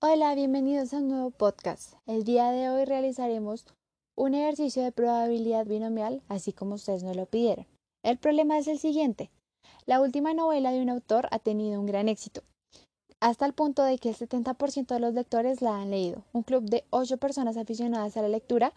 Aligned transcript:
Hola, 0.00 0.34
bienvenidos 0.34 0.92
a 0.92 0.98
un 0.98 1.08
nuevo 1.08 1.30
podcast. 1.30 1.94
El 2.06 2.24
día 2.24 2.50
de 2.50 2.68
hoy 2.68 2.84
realizaremos 2.84 3.66
un 4.16 4.34
ejercicio 4.34 4.82
de 4.82 4.92
probabilidad 4.92 5.66
binomial, 5.66 6.22
así 6.28 6.52
como 6.52 6.74
ustedes 6.74 7.02
nos 7.02 7.16
lo 7.16 7.26
pidieron. 7.26 7.66
El 8.02 8.18
problema 8.18 8.58
es 8.58 8.66
el 8.66 8.78
siguiente. 8.78 9.30
La 9.86 10.00
última 10.00 10.34
novela 10.34 10.72
de 10.72 10.82
un 10.82 10.90
autor 10.90 11.28
ha 11.30 11.38
tenido 11.38 11.80
un 11.80 11.86
gran 11.86 12.08
éxito, 12.08 12.42
hasta 13.20 13.46
el 13.46 13.54
punto 13.54 13.82
de 13.82 13.98
que 13.98 14.10
el 14.10 14.16
70% 14.16 14.86
de 14.86 15.00
los 15.00 15.14
lectores 15.14 15.62
la 15.62 15.80
han 15.80 15.90
leído. 15.90 16.24
Un 16.32 16.42
club 16.42 16.64
de 16.64 16.84
8 16.90 17.18
personas 17.18 17.56
aficionadas 17.56 18.16
a 18.16 18.22
la 18.22 18.28
lectura. 18.28 18.72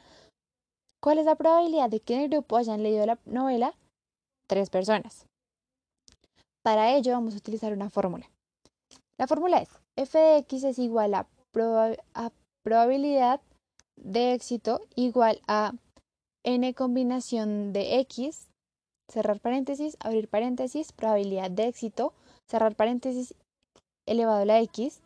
¿Cuál 1.02 1.20
es 1.20 1.26
la 1.26 1.36
probabilidad 1.36 1.90
de 1.90 2.00
que 2.00 2.16
en 2.16 2.22
el 2.22 2.30
grupo 2.30 2.58
hayan 2.58 2.84
leído 2.84 3.06
la 3.06 3.20
novela? 3.26 3.74
Tres 4.48 4.70
personas. 4.70 5.26
Para 6.64 6.96
ello 6.96 7.14
vamos 7.14 7.34
a 7.34 7.38
utilizar 7.38 7.74
una 7.74 7.90
fórmula. 7.90 8.30
La 9.18 9.28
fórmula 9.28 9.60
es 9.60 9.70
f 9.98 10.18
de 10.18 10.38
x 10.38 10.64
es 10.64 10.80
igual 10.80 11.14
a, 11.16 11.28
probabilidad 12.64 13.42
de 13.96 14.34
éxito 14.34 14.82
igual 14.96 15.42
a 15.48 15.74
n 16.46 16.74
combinación 16.76 17.74
de 17.74 18.00
x, 18.00 18.48
cerrar 19.12 19.40
paréntesis, 19.40 19.98
abrir 20.00 20.28
paréntesis, 20.28 20.92
probabilidad 20.92 21.50
de 21.50 21.68
éxito, 21.68 22.14
cerrar 22.48 22.76
paréntesis 22.76 23.34
elevado 24.06 24.44
a 24.44 24.46
la 24.46 24.62
x, 24.62 25.02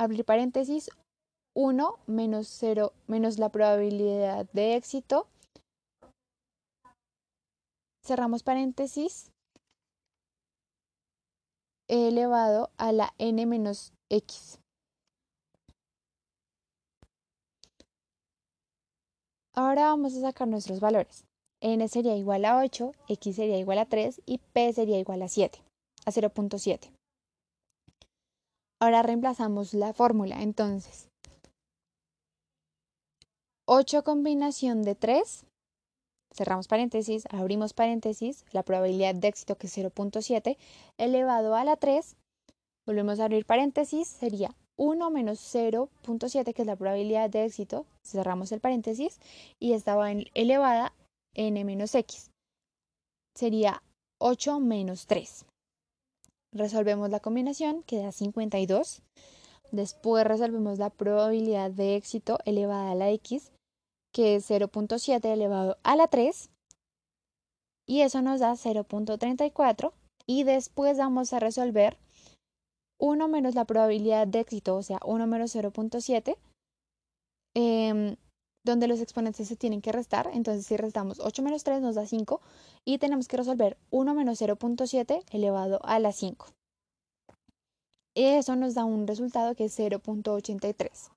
abrir 0.00 0.24
paréntesis, 0.24 0.90
1 1.54 1.94
menos 2.06 2.48
0 2.48 2.92
menos 3.06 3.38
la 3.38 3.50
probabilidad 3.50 4.46
de 4.52 4.74
éxito, 4.74 5.28
cerramos 8.04 8.42
paréntesis, 8.42 9.30
elevado 11.88 12.70
a 12.76 12.92
la 12.92 13.14
n 13.18 13.44
menos 13.46 13.92
x. 14.10 14.58
Ahora 19.54 19.84
vamos 19.84 20.14
a 20.16 20.20
sacar 20.20 20.48
nuestros 20.48 20.80
valores. 20.80 21.24
n 21.60 21.86
sería 21.88 22.16
igual 22.16 22.44
a 22.44 22.58
8, 22.58 22.92
x 23.08 23.36
sería 23.36 23.58
igual 23.58 23.78
a 23.78 23.86
3 23.86 24.20
y 24.26 24.38
p 24.38 24.72
sería 24.72 24.98
igual 24.98 25.22
a 25.22 25.28
7, 25.28 25.62
a 26.04 26.10
0.7. 26.10 26.90
Ahora 28.80 29.02
reemplazamos 29.02 29.72
la 29.72 29.92
fórmula. 29.94 30.42
Entonces, 30.42 31.08
8 33.66 34.02
combinación 34.04 34.82
de 34.82 34.94
3, 34.94 35.46
cerramos 36.36 36.68
paréntesis, 36.68 37.24
abrimos 37.30 37.72
paréntesis, 37.72 38.44
la 38.52 38.62
probabilidad 38.62 39.14
de 39.14 39.28
éxito 39.28 39.56
que 39.56 39.66
es 39.66 39.78
0.7, 39.78 40.56
elevado 40.98 41.54
a 41.54 41.64
la 41.64 41.76
3, 41.76 42.16
Volvemos 42.86 43.18
a 43.18 43.24
abrir 43.24 43.46
paréntesis, 43.46 44.08
sería 44.08 44.54
1 44.76 45.10
menos 45.10 45.38
0.7, 45.54 46.52
que 46.52 46.62
es 46.62 46.66
la 46.66 46.76
probabilidad 46.76 47.30
de 47.30 47.46
éxito. 47.46 47.86
Cerramos 48.02 48.52
el 48.52 48.60
paréntesis 48.60 49.20
y 49.58 49.72
estaba 49.72 50.10
en 50.10 50.26
elevada 50.34 50.92
n 51.34 51.64
menos 51.64 51.94
x. 51.94 52.30
Sería 53.34 53.82
8 54.20 54.60
menos 54.60 55.06
3. 55.06 55.46
Resolvemos 56.52 57.08
la 57.08 57.20
combinación, 57.20 57.82
queda 57.84 58.12
52. 58.12 59.00
Después 59.72 60.26
resolvemos 60.26 60.78
la 60.78 60.90
probabilidad 60.90 61.70
de 61.70 61.96
éxito 61.96 62.38
elevada 62.44 62.90
a 62.90 62.94
la 62.94 63.10
x, 63.12 63.50
que 64.14 64.36
es 64.36 64.48
0.7 64.48 65.24
elevado 65.26 65.76
a 65.82 65.96
la 65.96 66.06
3. 66.06 66.48
Y 67.86 68.00
eso 68.00 68.22
nos 68.22 68.40
da 68.40 68.52
0.34. 68.52 69.92
Y 70.26 70.44
después 70.44 70.96
vamos 70.96 71.34
a 71.34 71.40
resolver 71.40 71.98
1 72.98 73.28
menos 73.28 73.54
la 73.54 73.66
probabilidad 73.66 74.26
de 74.26 74.40
éxito, 74.40 74.76
o 74.76 74.82
sea, 74.82 75.00
1 75.04 75.26
menos 75.26 75.54
0.7, 75.54 76.38
em, 77.54 78.16
donde 78.64 78.88
los 78.88 79.00
exponentes 79.00 79.48
se 79.48 79.56
tienen 79.56 79.82
que 79.82 79.92
restar. 79.92 80.30
Entonces, 80.32 80.64
si 80.64 80.76
restamos 80.76 81.18
8 81.20 81.42
menos 81.42 81.64
3 81.64 81.82
nos 81.82 81.96
da 81.96 82.06
5 82.06 82.40
y 82.84 82.98
tenemos 82.98 83.28
que 83.28 83.36
resolver 83.36 83.76
1 83.90 84.14
menos 84.14 84.38
0.7 84.40 85.24
elevado 85.32 85.80
a 85.82 85.98
la 85.98 86.12
5. 86.12 86.46
Eso 88.14 88.54
nos 88.54 88.74
da 88.74 88.84
un 88.84 89.08
resultado 89.08 89.56
que 89.56 89.64
es 89.64 89.78
0.83. 89.78 91.10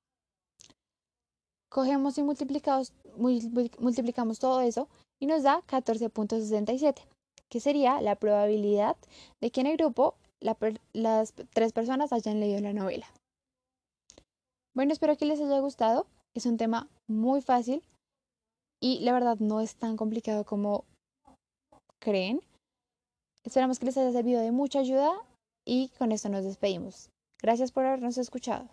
Cogemos 1.70 2.18
y 2.18 2.24
multiplicamos, 2.24 2.92
todo 4.40 4.62
eso 4.62 4.88
y 5.20 5.26
nos 5.26 5.44
da 5.44 5.62
14.67, 5.68 7.02
que 7.50 7.60
sería 7.60 8.02
la 8.02 8.16
probabilidad 8.16 8.96
de 9.42 9.52
que 9.52 9.62
en 9.62 9.68
el 9.68 9.78
grupo 9.78 10.16
las 10.40 11.34
tres 11.54 11.74
personas 11.74 12.14
hayan 12.14 12.40
leído 12.40 12.62
la 12.62 12.74
novela. 12.74 13.08
Bueno, 14.76 14.94
espero 14.94 15.18
que 15.18 15.26
les 15.26 15.42
haya 15.42 15.60
gustado. 15.60 16.06
Es 16.36 16.46
un 16.46 16.58
tema 16.58 16.88
muy 17.08 17.42
fácil 17.42 17.82
y 18.80 19.00
la 19.00 19.12
verdad 19.12 19.38
no 19.40 19.60
es 19.60 19.76
tan 19.76 19.98
complicado 19.98 20.46
como 20.46 20.86
creen. 22.00 22.42
Esperamos 23.44 23.80
que 23.80 23.86
les 23.88 23.98
haya 23.98 24.12
servido 24.12 24.40
de 24.42 24.52
mucha 24.52 24.80
ayuda 24.80 25.12
y 25.66 25.90
con 25.98 26.12
esto 26.12 26.30
nos 26.30 26.44
despedimos. 26.44 27.10
Gracias 27.42 27.72
por 27.72 27.86
habernos 27.86 28.18
escuchado. 28.20 28.70